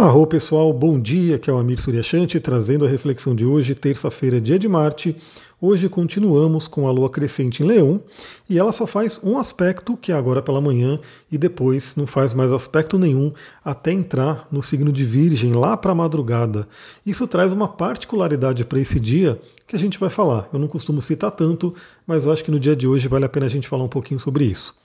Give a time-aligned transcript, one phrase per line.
[0.00, 4.40] Arro pessoal, bom dia, que é o Amir Suryashanti trazendo a reflexão de hoje, terça-feira,
[4.40, 5.16] dia de Marte.
[5.60, 8.00] Hoje continuamos com a lua crescente em Leão
[8.48, 11.00] e ela só faz um aspecto, que é agora pela manhã,
[11.32, 13.32] e depois não faz mais aspecto nenhum
[13.64, 16.68] até entrar no signo de Virgem lá para a madrugada.
[17.04, 20.48] Isso traz uma particularidade para esse dia que a gente vai falar.
[20.52, 21.74] Eu não costumo citar tanto,
[22.06, 23.88] mas eu acho que no dia de hoje vale a pena a gente falar um
[23.88, 24.76] pouquinho sobre isso.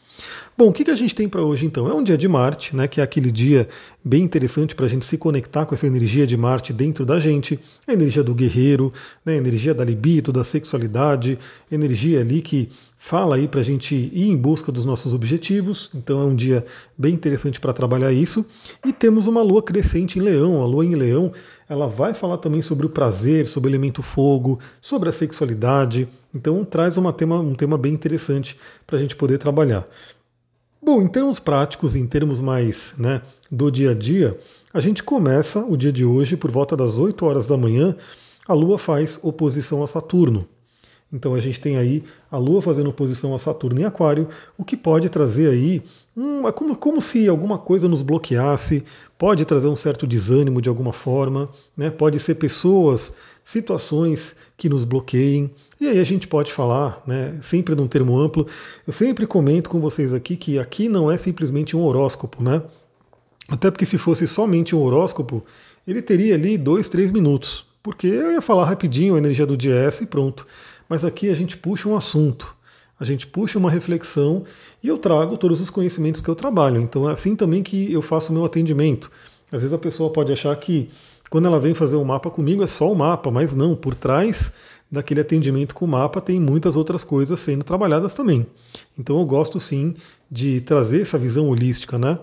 [0.56, 1.90] Bom, o que, que a gente tem para hoje então?
[1.90, 3.68] É um dia de Marte, né, que é aquele dia
[4.04, 7.60] bem interessante para a gente se conectar com essa energia de Marte dentro da gente,
[7.88, 8.94] a energia do guerreiro,
[9.26, 11.40] né, a energia da libido, da sexualidade,
[11.72, 15.90] energia ali que fala aí para a gente ir em busca dos nossos objetivos.
[15.94, 16.64] Então é um dia
[16.98, 18.46] bem interessante para trabalhar isso.
[18.86, 20.62] E temos uma lua crescente em Leão.
[20.62, 21.32] A lua em Leão,
[21.68, 26.08] ela vai falar também sobre o prazer, sobre o elemento fogo, sobre a sexualidade.
[26.34, 29.86] Então traz uma tema, um tema bem interessante para a gente poder trabalhar.
[30.82, 34.38] Bom, em termos práticos, em termos mais né, do dia a dia,
[34.74, 37.96] a gente começa o dia de hoje por volta das 8 horas da manhã.
[38.46, 40.46] A Lua faz oposição a Saturno.
[41.14, 44.76] Então a gente tem aí a Lua fazendo oposição a Saturno em Aquário, o que
[44.76, 45.84] pode trazer aí
[46.18, 48.84] um, é como, como se alguma coisa nos bloqueasse,
[49.18, 51.92] pode trazer um certo desânimo de alguma forma, né?
[51.92, 55.52] pode ser pessoas, situações que nos bloqueiem.
[55.80, 58.48] E aí a gente pode falar, né, sempre num termo amplo.
[58.88, 62.62] Eu sempre comento com vocês aqui que aqui não é simplesmente um horóscopo, né?
[63.50, 65.44] Até porque se fosse somente um horóscopo,
[65.86, 67.66] ele teria ali dois, três minutos.
[67.84, 70.48] Porque eu ia falar rapidinho a energia do dia e pronto.
[70.88, 72.56] Mas aqui a gente puxa um assunto,
[73.00, 74.44] a gente puxa uma reflexão
[74.82, 76.80] e eu trago todos os conhecimentos que eu trabalho.
[76.80, 79.12] Então é assim também que eu faço o meu atendimento.
[79.52, 80.90] Às vezes a pessoa pode achar que
[81.30, 83.96] quando ela vem fazer o um mapa comigo é só o mapa, mas não, por
[83.96, 84.54] trás
[84.94, 88.46] daquele atendimento com o mapa tem muitas outras coisas sendo trabalhadas também.
[88.98, 89.96] Então eu gosto sim
[90.30, 92.20] de trazer essa visão holística, né?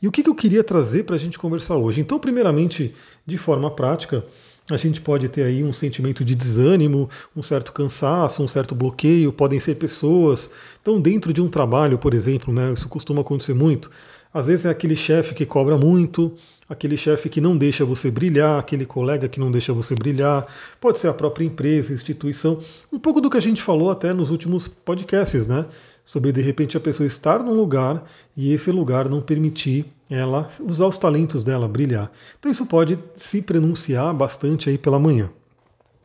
[0.00, 2.00] E o que, eu queria trazer para a gente conversar hoje?
[2.00, 2.94] Então, primeiramente,
[3.26, 4.24] de forma prática,
[4.70, 9.32] a gente pode ter aí um sentimento de desânimo, um certo cansaço, um certo bloqueio,
[9.32, 10.48] podem ser pessoas.
[10.80, 13.90] Então, dentro de um trabalho, por exemplo, né, isso costuma acontecer muito.
[14.32, 16.32] Às vezes é aquele chefe que cobra muito,
[16.68, 20.46] aquele chefe que não deixa você brilhar, aquele colega que não deixa você brilhar,
[20.80, 22.58] pode ser a própria empresa, instituição,
[22.90, 25.66] um pouco do que a gente falou até nos últimos podcasts, né?
[26.04, 28.04] Sobre de repente a pessoa estar num lugar
[28.36, 32.10] e esse lugar não permitir ela usar os talentos dela, brilhar.
[32.38, 35.30] Então isso pode se pronunciar bastante aí pela manhã.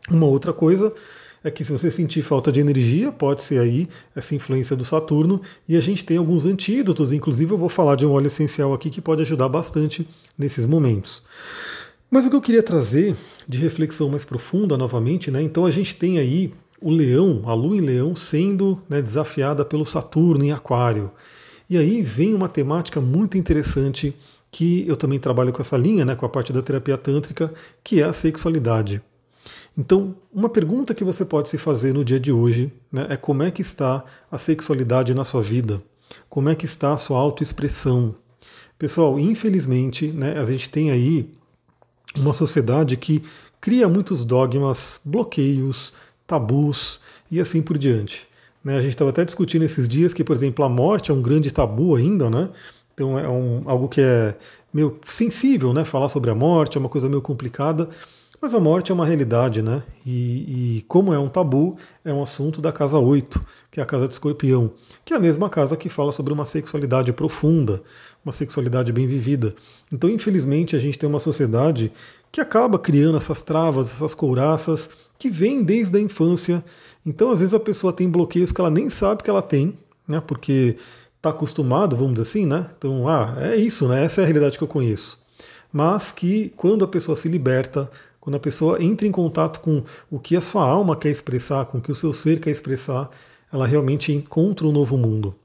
[0.10, 0.94] Uma outra coisa
[1.44, 5.42] é que se você sentir falta de energia, pode ser aí essa influência do Saturno,
[5.68, 8.90] e a gente tem alguns antídotos, inclusive eu vou falar de um óleo essencial aqui
[8.90, 10.08] que pode ajudar bastante
[10.38, 11.24] nesses momentos.
[12.10, 13.16] Mas o que eu queria trazer
[13.48, 15.42] de reflexão mais profunda novamente, né?
[15.42, 19.86] Então a gente tem aí o leão, a lua em leão, sendo né, desafiada pelo
[19.86, 21.12] Saturno em Aquário.
[21.70, 24.16] E aí vem uma temática muito interessante
[24.52, 28.02] que eu também trabalho com essa linha, né, com a parte da terapia tântrica, que
[28.02, 29.02] é a sexualidade.
[29.78, 33.44] Então, uma pergunta que você pode se fazer no dia de hoje né, é como
[33.44, 35.82] é que está a sexualidade na sua vida?
[36.30, 38.16] Como é que está a sua autoexpressão?
[38.78, 41.30] Pessoal, infelizmente, né, a gente tem aí
[42.18, 43.24] uma sociedade que
[43.60, 45.94] cria muitos dogmas, bloqueios,
[46.28, 47.00] tabus
[47.32, 48.28] e assim por diante.
[48.64, 51.22] Né, a gente estava até discutindo esses dias que, por exemplo, a morte é um
[51.22, 52.50] grande tabu ainda, né?
[52.94, 54.36] Então é um, algo que é
[54.74, 55.86] meio sensível, né?
[55.86, 57.88] Falar sobre a morte é uma coisa meio complicada.
[58.42, 59.82] Mas a morte é uma realidade, né?
[60.06, 63.86] E, e, como é um tabu, é um assunto da casa 8, que é a
[63.86, 64.72] casa do escorpião,
[65.04, 67.82] que é a mesma casa que fala sobre uma sexualidade profunda,
[68.24, 69.56] uma sexualidade bem vivida.
[69.92, 71.92] Então, infelizmente, a gente tem uma sociedade
[72.32, 76.64] que acaba criando essas travas, essas couraças, que vêm desde a infância.
[77.06, 79.74] Então, às vezes, a pessoa tem bloqueios que ela nem sabe que ela tem,
[80.08, 80.22] né?
[80.26, 80.78] Porque
[81.16, 82.70] está acostumado, vamos dizer assim, né?
[82.78, 84.04] Então, ah, é isso, né?
[84.04, 85.20] Essa é a realidade que eu conheço.
[85.72, 87.90] Mas que quando a pessoa se liberta,
[88.20, 91.78] quando a pessoa entra em contato com o que a sua alma quer expressar, com
[91.78, 93.10] o que o seu ser quer expressar,
[93.52, 95.36] ela realmente encontra um novo mundo.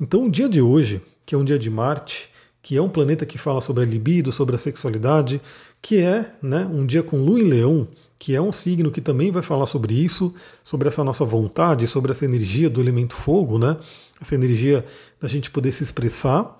[0.00, 2.28] Então, o dia de hoje, que é um dia de Marte,
[2.62, 5.40] que é um planeta que fala sobre a libido, sobre a sexualidade,
[5.80, 7.88] que é né, um dia com Lua em Leão,
[8.22, 10.32] que é um signo que também vai falar sobre isso,
[10.62, 13.76] sobre essa nossa vontade, sobre essa energia do elemento fogo, né?
[14.20, 14.84] Essa energia
[15.20, 16.56] da gente poder se expressar.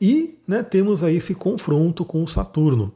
[0.00, 2.94] E né, temos aí esse confronto com o Saturno.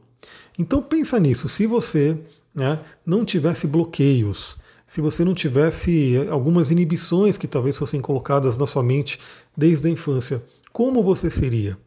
[0.57, 2.17] Então pensa nisso, se você
[2.55, 8.65] né, não tivesse bloqueios, se você não tivesse algumas inibições que talvez fossem colocadas na
[8.65, 9.19] sua mente
[9.55, 10.43] desde a infância,
[10.73, 11.77] como você seria?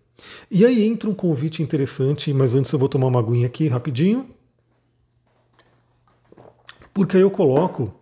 [0.48, 4.30] E aí entra um convite interessante, mas antes eu vou tomar uma aguinha aqui rapidinho.
[7.00, 7.94] Porque aí eu coloco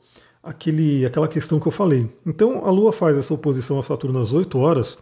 [0.42, 2.08] aquele, aquela questão que eu falei.
[2.26, 4.98] Então a Lua faz essa oposição a Saturno às 8 horas,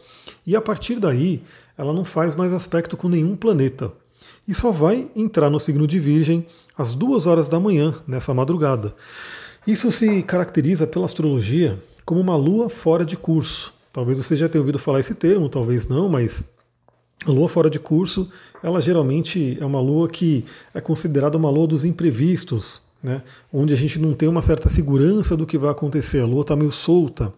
[0.47, 1.43] e a partir daí
[1.79, 3.91] ela não faz mais aspecto com nenhum planeta.
[4.47, 6.47] e só vai entrar no signo de Virgem
[6.77, 8.95] às duas horas da manhã, nessa madrugada.
[9.67, 13.73] Isso se caracteriza pela astrologia como uma lua fora de curso.
[13.95, 16.45] Talvez você já tenha ouvido falar esse termo, talvez não, mas
[17.25, 18.29] a lua fora de curso,
[18.63, 20.45] ela geralmente é uma lua que
[20.75, 23.23] é considerada uma lua dos imprevistos, né?
[23.53, 26.57] onde a gente não tem uma certa segurança do que vai acontecer, a lua está
[26.57, 27.33] meio solta.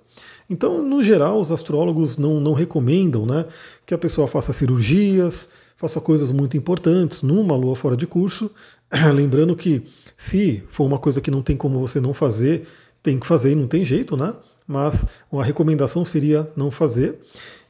[0.48, 3.44] Então, no geral, os astrólogos não, não recomendam né,
[3.84, 8.50] que a pessoa faça cirurgias, faça coisas muito importantes numa lua fora de curso.
[9.14, 9.82] Lembrando que
[10.16, 12.66] se for uma coisa que não tem como você não fazer,
[13.02, 14.34] tem que fazer e não tem jeito, né?
[14.66, 17.18] Mas a recomendação seria não fazer.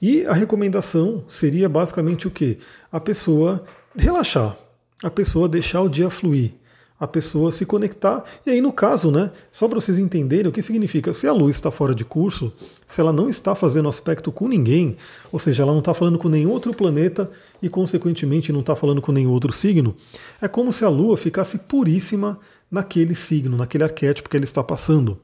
[0.00, 2.58] E a recomendação seria basicamente o que?
[2.90, 3.62] A pessoa
[3.96, 4.56] relaxar,
[5.02, 6.54] a pessoa deixar o dia fluir
[6.98, 8.24] a pessoa se conectar.
[8.44, 11.56] E aí, no caso, né, só para vocês entenderem o que significa, se a luz
[11.56, 12.52] está fora de curso,
[12.86, 14.96] se ela não está fazendo aspecto com ninguém,
[15.30, 17.30] ou seja, ela não está falando com nenhum outro planeta
[17.62, 19.94] e, consequentemente, não está falando com nenhum outro signo,
[20.42, 22.38] é como se a lua ficasse puríssima
[22.70, 25.18] naquele signo, naquele arquétipo que ela está passando.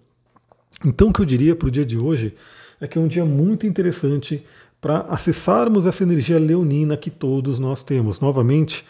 [0.85, 2.35] Então, o que eu diria para o dia de hoje
[2.81, 4.45] é que é um dia muito interessante
[4.81, 8.21] para acessarmos essa energia leonina que todos nós temos.
[8.21, 8.85] Novamente,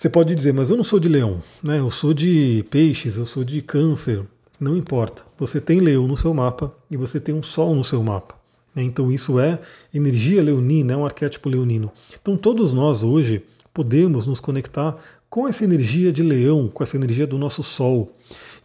[0.00, 1.78] você pode dizer, mas eu não sou de leão, né?
[1.78, 4.22] eu sou de peixes, eu sou de câncer.
[4.58, 5.22] Não importa.
[5.38, 8.34] Você tem leão no seu mapa e você tem um sol no seu mapa.
[8.74, 8.82] Né?
[8.82, 9.60] Então isso é
[9.92, 11.92] energia leonina, é um arquétipo leonino.
[12.18, 13.42] Então todos nós hoje
[13.74, 14.96] podemos nos conectar
[15.28, 18.10] com essa energia de leão, com essa energia do nosso sol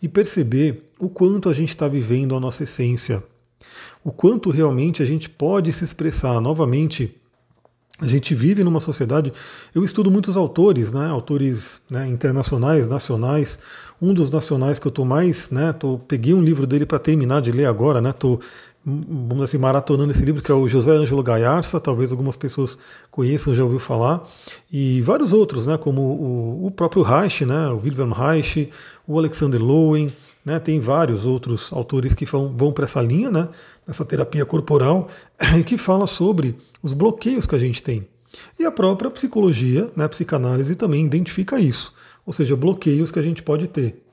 [0.01, 3.21] e perceber o quanto a gente está vivendo a nossa essência,
[4.05, 7.13] o quanto realmente a gente pode se expressar novamente
[8.01, 9.31] a gente vive numa sociedade.
[9.73, 13.57] Eu estudo muitos autores, né, autores né, internacionais, nacionais.
[14.01, 17.41] Um dos nacionais que eu estou mais, né, tô, peguei um livro dele para terminar
[17.41, 18.37] de ler agora, né, tô,
[18.85, 22.77] vamos assim, maratonando esse livro, que é o José Ângelo Gaiarsa, talvez algumas pessoas
[23.09, 24.27] conheçam, já ouviu falar,
[24.69, 28.69] e vários outros, né, como o, o próprio Reich, né, o Wilhelm Reich,
[29.07, 30.11] o Alexander Lowen,
[30.45, 33.49] né, tem vários outros autores que vão, vão para essa linha, né,
[33.85, 35.09] nessa terapia corporal,
[35.65, 38.07] que fala sobre os bloqueios que a gente tem.
[38.59, 41.91] E a própria psicologia, né, a psicanálise também identifica isso,
[42.25, 44.03] ou seja, bloqueios que a gente pode ter.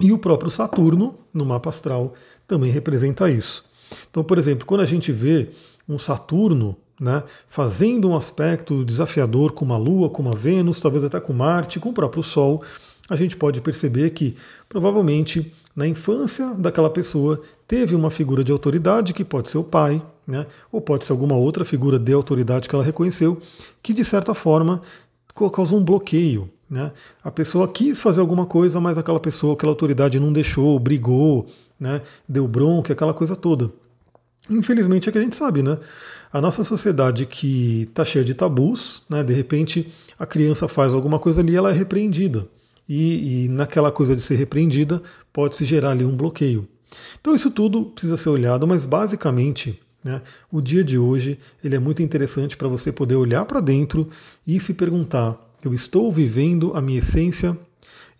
[0.00, 2.14] E o próprio Saturno, no mapa astral,
[2.46, 3.64] também representa isso.
[4.10, 5.48] Então, por exemplo, quando a gente vê
[5.88, 11.18] um Saturno né, fazendo um aspecto desafiador com uma Lua, com uma Vênus, talvez até
[11.18, 12.62] com Marte, com o próprio Sol,
[13.08, 14.36] a gente pode perceber que
[14.68, 20.02] provavelmente na infância daquela pessoa teve uma figura de autoridade, que pode ser o pai,
[20.26, 23.38] né, ou pode ser alguma outra figura de autoridade que ela reconheceu,
[23.82, 24.82] que de certa forma
[25.52, 26.50] causou um bloqueio.
[26.68, 26.92] Né?
[27.24, 31.46] A pessoa quis fazer alguma coisa, mas aquela pessoa, aquela autoridade não deixou, brigou,
[31.80, 33.70] né, deu bronca, aquela coisa toda.
[34.50, 35.78] Infelizmente é que a gente sabe, né?
[36.32, 39.22] A nossa sociedade que está cheia de tabus, né?
[39.22, 39.86] De repente
[40.18, 42.48] a criança faz alguma coisa ali, ela é repreendida
[42.88, 45.02] e, e naquela coisa de ser repreendida
[45.32, 46.66] pode-se gerar ali um bloqueio.
[47.20, 51.78] Então isso tudo precisa ser olhado, mas basicamente né, o dia de hoje ele é
[51.78, 54.08] muito interessante para você poder olhar para dentro
[54.46, 57.56] e se perguntar: eu estou vivendo a minha essência?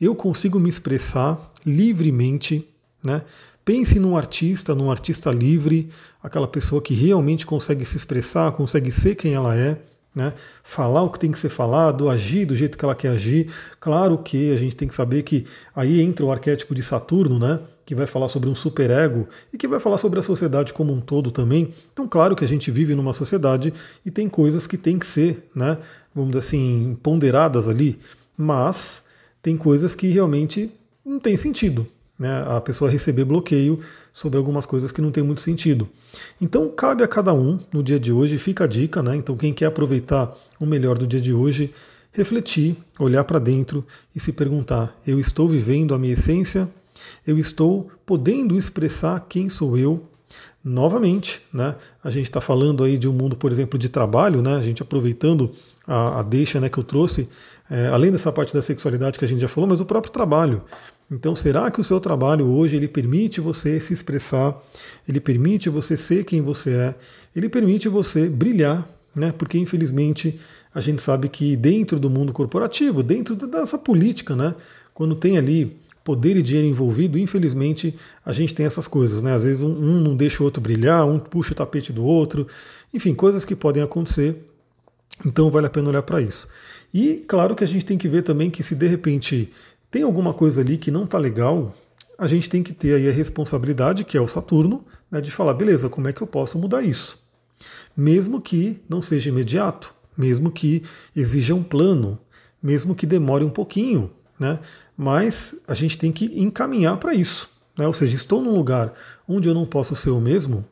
[0.00, 2.68] Eu consigo me expressar livremente?
[3.02, 3.22] Né?
[3.64, 5.90] Pense num artista, num artista livre,
[6.22, 9.80] aquela pessoa que realmente consegue se expressar, consegue ser quem ela é
[10.14, 10.32] né?
[10.62, 13.52] Falar o que tem que ser falado, agir do jeito que ela quer agir.
[13.78, 17.60] Claro que a gente tem que saber que aí entra o arquétipo de Saturno, né?
[17.84, 21.00] Que vai falar sobre um superego e que vai falar sobre a sociedade como um
[21.00, 21.72] todo também.
[21.92, 23.72] Então, claro que a gente vive numa sociedade
[24.04, 25.78] e tem coisas que tem que ser, né?
[26.14, 27.98] Vamos dizer assim, ponderadas ali,
[28.36, 29.02] mas
[29.40, 30.70] tem coisas que realmente
[31.04, 31.86] não tem sentido
[32.18, 33.80] né, a pessoa receber bloqueio
[34.12, 35.88] sobre algumas coisas que não tem muito sentido.
[36.40, 39.14] Então cabe a cada um no dia de hoje, fica a dica, né?
[39.16, 41.72] Então quem quer aproveitar o melhor do dia de hoje,
[42.12, 46.68] refletir, olhar para dentro e se perguntar: eu estou vivendo a minha essência?
[47.24, 50.04] Eu estou podendo expressar quem sou eu?
[50.64, 51.76] Novamente, né?
[52.02, 54.56] A gente está falando aí de um mundo, por exemplo, de trabalho, né?
[54.56, 55.52] A gente aproveitando
[55.86, 57.28] a, a deixa né, que eu trouxe,
[57.70, 60.62] é, além dessa parte da sexualidade que a gente já falou, mas o próprio trabalho.
[61.10, 64.54] Então, será que o seu trabalho hoje ele permite você se expressar?
[65.08, 66.94] Ele permite você ser quem você é?
[67.34, 69.32] Ele permite você brilhar, né?
[69.36, 70.38] Porque infelizmente
[70.74, 74.54] a gente sabe que dentro do mundo corporativo, dentro dessa política, né?
[74.92, 79.32] Quando tem ali poder e dinheiro envolvido, infelizmente a gente tem essas coisas, né?
[79.34, 82.46] Às vezes um, um não deixa o outro brilhar, um puxa o tapete do outro,
[82.92, 84.36] enfim, coisas que podem acontecer.
[85.24, 86.48] Então vale a pena olhar para isso.
[86.92, 89.50] E claro que a gente tem que ver também que se de repente
[89.90, 91.74] tem alguma coisa ali que não está legal,
[92.18, 95.54] a gente tem que ter aí a responsabilidade, que é o Saturno, né, de falar,
[95.54, 97.18] beleza, como é que eu posso mudar isso?
[97.96, 99.94] Mesmo que não seja imediato.
[100.18, 100.82] mesmo que
[101.14, 102.18] exija um plano,
[102.60, 104.58] mesmo que demore um pouquinho, né?
[104.96, 107.48] Mas a gente tem que encaminhar para isso.
[107.78, 107.86] Né?
[107.86, 108.92] Ou seja, estou num lugar
[109.28, 110.66] onde eu não posso ser o mesmo,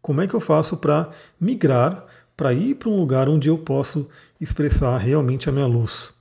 [0.00, 1.10] como é que eu faço para
[1.40, 4.08] migrar, para ir para um lugar onde eu posso
[4.40, 6.12] expressar realmente a minha luz?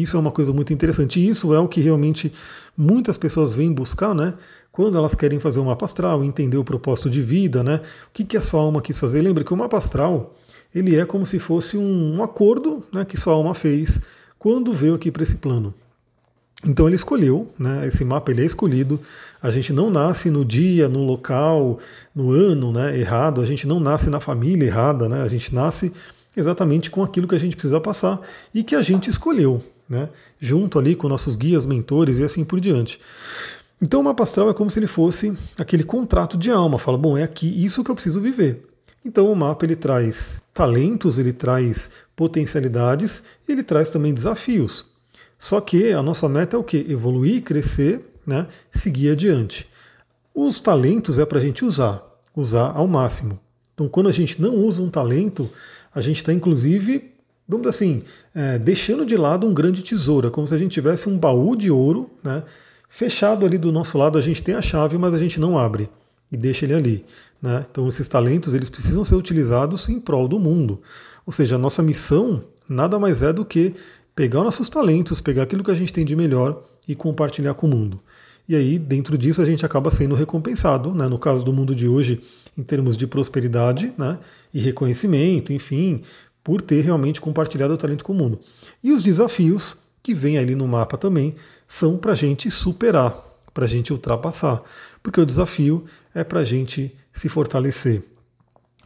[0.00, 1.18] Isso é uma coisa muito interessante.
[1.18, 2.32] E isso é o que realmente
[2.76, 4.34] muitas pessoas vêm buscar, né?
[4.70, 7.80] Quando elas querem fazer um mapa astral, entender o propósito de vida, né?
[8.08, 9.22] O que, que a sua alma quis fazer.
[9.22, 10.34] Lembra que o mapa astral
[10.74, 14.02] ele é como se fosse um, um acordo né, que sua alma fez
[14.38, 15.72] quando veio aqui para esse plano.
[16.66, 19.00] Então ele escolheu, né, esse mapa ele é escolhido.
[19.40, 21.78] A gente não nasce no dia, no local,
[22.14, 25.92] no ano né, errado, a gente não nasce na família errada, né, a gente nasce
[26.36, 28.20] exatamente com aquilo que a gente precisa passar
[28.52, 32.60] e que a gente escolheu, né, junto ali com nossos guias, mentores e assim por
[32.60, 33.00] diante.
[33.80, 37.16] Então o mapa astral é como se ele fosse aquele contrato de alma, fala, bom,
[37.16, 38.66] é aqui isso que eu preciso viver.
[39.04, 44.86] Então o mapa ele traz talentos, ele traz potencialidades, ele traz também desafios.
[45.38, 46.78] Só que a nossa meta é o que?
[46.88, 48.48] Evoluir, crescer, né?
[48.70, 49.68] seguir adiante.
[50.34, 52.02] Os talentos é para a gente usar,
[52.34, 53.38] usar ao máximo.
[53.74, 55.50] Então, quando a gente não usa um talento,
[55.94, 57.12] a gente está inclusive,
[57.48, 58.02] vamos assim,
[58.34, 60.28] é, deixando de lado um grande tesouro.
[60.28, 62.42] É como se a gente tivesse um baú de ouro, né?
[62.88, 64.18] fechado ali do nosso lado.
[64.18, 65.88] A gente tem a chave, mas a gente não abre
[66.30, 67.04] e deixa ele ali.
[67.40, 67.64] Né?
[67.70, 70.80] Então esses talentos eles precisam ser utilizados em prol do mundo.
[71.24, 73.74] Ou seja, a nossa missão nada mais é do que
[74.14, 77.70] pegar nossos talentos, pegar aquilo que a gente tem de melhor e compartilhar com o
[77.70, 78.00] mundo.
[78.48, 81.08] E aí, dentro disso, a gente acaba sendo recompensado, né?
[81.08, 82.20] no caso do mundo de hoje,
[82.56, 84.20] em termos de prosperidade né?
[84.54, 86.00] e reconhecimento, enfim,
[86.46, 88.38] por ter realmente compartilhado o talento com o mundo.
[88.80, 91.34] E os desafios que vem ali no mapa também
[91.66, 93.20] são para a gente superar,
[93.52, 94.62] para a gente ultrapassar,
[95.02, 95.84] porque o desafio
[96.14, 98.00] é para a gente se fortalecer.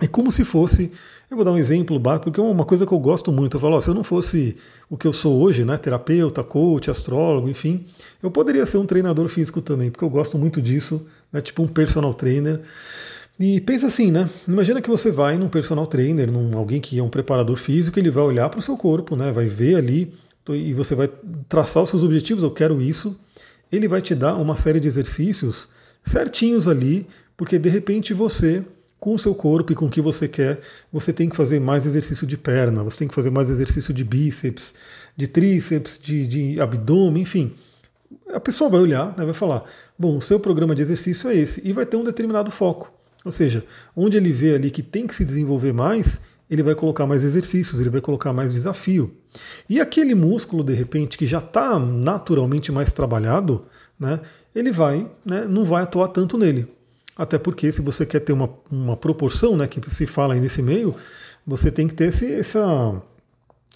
[0.01, 0.91] É como se fosse,
[1.31, 3.59] eu vou dar um exemplo porque é uma coisa que eu gosto muito.
[3.59, 4.57] Eu falo, ó, se eu não fosse
[4.89, 7.85] o que eu sou hoje, né, terapeuta, coach, astrólogo, enfim,
[8.23, 11.69] eu poderia ser um treinador físico também, porque eu gosto muito disso, né, tipo um
[11.69, 12.63] personal trainer.
[13.43, 14.29] E pensa assim, né?
[14.47, 18.11] Imagina que você vai num personal trainer, num alguém que é um preparador físico, ele
[18.11, 19.33] vai olhar para o seu corpo, né?
[19.33, 20.13] Vai ver ali
[20.51, 21.09] e você vai
[21.49, 22.45] traçar os seus objetivos.
[22.45, 23.19] Eu quero isso.
[23.73, 25.71] Ele vai te dar uma série de exercícios
[26.03, 28.63] certinhos ali, porque de repente você,
[28.99, 30.61] com o seu corpo e com o que você quer,
[30.93, 34.05] você tem que fazer mais exercício de perna, você tem que fazer mais exercício de
[34.05, 34.75] bíceps,
[35.17, 37.55] de tríceps, de, de abdômen, enfim.
[38.35, 39.65] A pessoa vai olhar, né, vai falar:
[39.99, 43.00] bom, o seu programa de exercício é esse, e vai ter um determinado foco.
[43.25, 47.07] Ou seja, onde ele vê ali que tem que se desenvolver mais, ele vai colocar
[47.07, 49.15] mais exercícios, ele vai colocar mais desafio.
[49.69, 53.65] E aquele músculo, de repente, que já está naturalmente mais trabalhado,
[53.99, 54.21] né,
[54.55, 56.67] ele vai, né, não vai atuar tanto nele.
[57.17, 60.63] Até porque se você quer ter uma, uma proporção, né, que se fala aí nesse
[60.63, 60.97] meio,
[61.47, 63.01] você tem que ter esse, essa,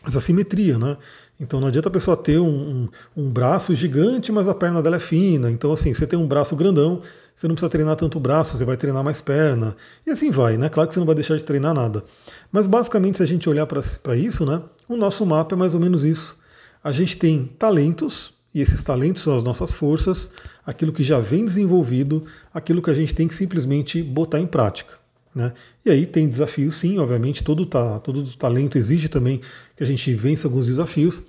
[0.07, 0.97] essa simetria, né?
[1.39, 4.97] Então não adianta a pessoa ter um, um, um, braço gigante, mas a perna dela
[4.97, 5.51] é fina.
[5.51, 7.01] Então, assim, você tem um braço grandão,
[7.35, 9.75] você não precisa treinar tanto braço, você vai treinar mais perna.
[10.07, 10.69] E assim vai, né?
[10.69, 12.05] Claro que você não vai deixar de treinar nada.
[12.53, 14.63] Mas basicamente, se a gente olhar para isso, né?
[14.89, 16.39] O nosso mapa é mais ou menos isso.
[16.83, 20.31] A gente tem talentos, e esses talentos são as nossas forças,
[20.65, 25.04] aquilo que já vem desenvolvido, aquilo que a gente tem que simplesmente botar em prática.
[25.35, 25.53] Né?
[25.85, 29.41] E aí tem desafios, sim, obviamente, todo, todo talento exige também
[29.77, 31.23] que a gente vença alguns desafios,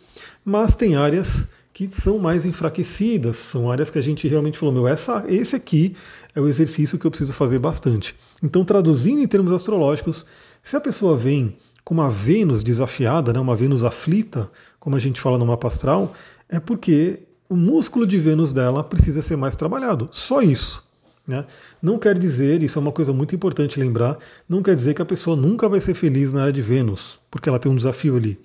[0.44, 4.88] mas tem áreas que são mais enfraquecidas, são áreas que a gente realmente falou, meu,
[4.88, 5.96] essa, esse aqui
[6.34, 8.16] é o exercício que eu preciso fazer bastante.
[8.42, 10.26] Então, traduzindo em termos astrológicos,
[10.64, 15.20] se a pessoa vem com uma Vênus desafiada, né, uma Vênus aflita, como a gente
[15.20, 16.14] fala no mapa astral,
[16.48, 20.08] é porque o músculo de Vênus dela precisa ser mais trabalhado.
[20.12, 20.85] Só isso.
[21.27, 21.46] Né?
[21.82, 24.17] Não quer dizer, isso é uma coisa muito importante lembrar,
[24.48, 27.50] não quer dizer que a pessoa nunca vai ser feliz na área de Vênus, porque
[27.50, 28.39] ela tem um desafio ali.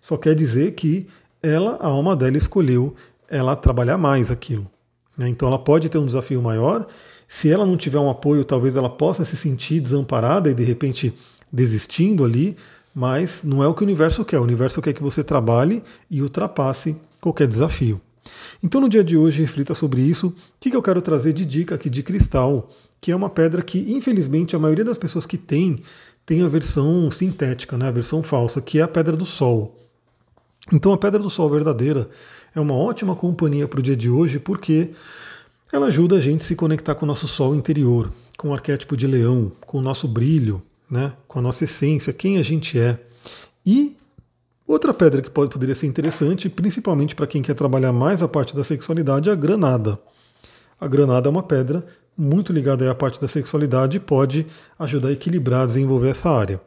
[0.00, 1.06] Só quer dizer que
[1.42, 2.94] ela, a alma dela escolheu
[3.28, 4.70] ela trabalhar mais aquilo.
[5.16, 5.28] Né?
[5.28, 6.86] Então ela pode ter um desafio maior.
[7.26, 11.14] Se ela não tiver um apoio, talvez ela possa se sentir desamparada e de repente
[11.52, 12.56] desistindo ali,
[12.94, 14.38] mas não é o que o universo quer.
[14.38, 18.00] O universo quer que você trabalhe e ultrapasse qualquer desafio.
[18.62, 20.28] Então, no dia de hoje, reflita sobre isso.
[20.28, 23.78] O que eu quero trazer de dica aqui de cristal, que é uma pedra que,
[23.92, 25.82] infelizmente, a maioria das pessoas que tem,
[26.24, 29.76] tem a versão sintética, né, a versão falsa, que é a pedra do sol.
[30.72, 32.08] Então, a pedra do sol verdadeira
[32.54, 34.90] é uma ótima companhia para o dia de hoje, porque
[35.72, 38.96] ela ajuda a gente a se conectar com o nosso sol interior, com o arquétipo
[38.96, 42.98] de leão, com o nosso brilho, né, com a nossa essência, quem a gente é.
[43.64, 43.96] E
[44.66, 48.54] outra pedra que pode, poderia ser interessante, principalmente para quem quer trabalhar mais a parte
[48.54, 49.98] da sexualidade, é a granada.
[50.80, 51.84] A granada é uma pedra
[52.16, 54.46] muito ligada à parte da sexualidade e pode
[54.78, 56.60] ajudar a equilibrar, desenvolver essa área.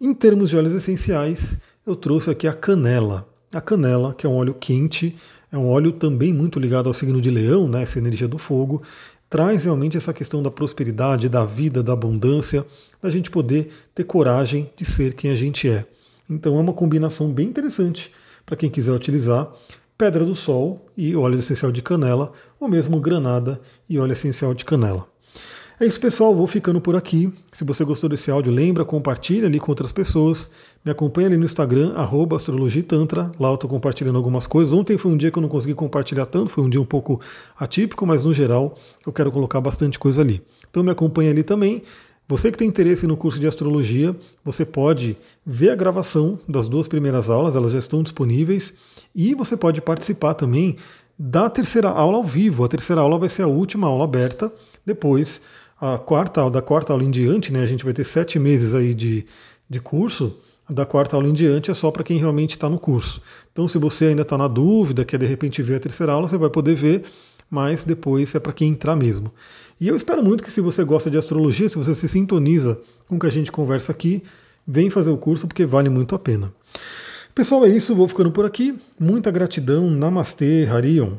[0.00, 3.26] Em termos de óleos essenciais, eu trouxe aqui a canela.
[3.52, 5.16] A canela, que é um óleo quente,
[5.52, 8.82] é um óleo também muito ligado ao signo de leão, né, essa energia do fogo,
[9.30, 12.64] traz realmente essa questão da prosperidade, da vida, da abundância,
[13.00, 15.86] da gente poder ter coragem de ser quem a gente é.
[16.34, 18.10] Então é uma combinação bem interessante
[18.44, 19.48] para quem quiser utilizar
[19.96, 24.64] pedra do sol e óleo essencial de canela, ou mesmo granada e óleo essencial de
[24.64, 25.06] canela.
[25.80, 26.32] É isso, pessoal.
[26.32, 27.32] Vou ficando por aqui.
[27.50, 30.48] Se você gostou desse áudio, lembra, compartilha ali com outras pessoas.
[30.84, 31.94] Me acompanha ali no Instagram,
[32.34, 33.32] astrologitantra.
[33.40, 34.72] Lá eu estou compartilhando algumas coisas.
[34.72, 37.20] Ontem foi um dia que eu não consegui compartilhar tanto, foi um dia um pouco
[37.58, 40.40] atípico, mas no geral eu quero colocar bastante coisa ali.
[40.70, 41.82] Então me acompanha ali também.
[42.26, 46.88] Você que tem interesse no curso de astrologia, você pode ver a gravação das duas
[46.88, 48.72] primeiras aulas, elas já estão disponíveis,
[49.14, 50.76] e você pode participar também
[51.18, 52.64] da terceira aula ao vivo.
[52.64, 54.50] A terceira aula vai ser a última aula aberta.
[54.86, 55.42] Depois,
[55.78, 58.94] a quarta, da quarta aula em diante, né, a gente vai ter sete meses aí
[58.94, 59.26] de,
[59.68, 60.34] de curso.
[60.68, 63.20] Da quarta aula em diante é só para quem realmente está no curso.
[63.52, 66.38] Então, se você ainda está na dúvida, quer de repente ver a terceira aula, você
[66.38, 67.04] vai poder ver,
[67.50, 69.30] mas depois é para quem entrar mesmo.
[69.80, 72.78] E eu espero muito que se você gosta de astrologia, se você se sintoniza
[73.08, 74.22] com o que a gente conversa aqui,
[74.66, 76.52] vem fazer o curso porque vale muito a pena.
[77.34, 78.76] Pessoal, é isso, vou ficando por aqui.
[78.98, 79.90] Muita gratidão.
[79.90, 81.14] Namastê, Harion.